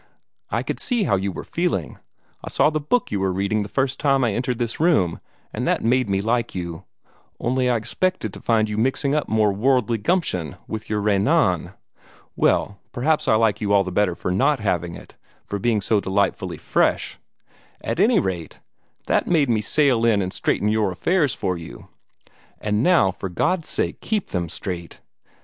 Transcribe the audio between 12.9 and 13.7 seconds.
perhaps I like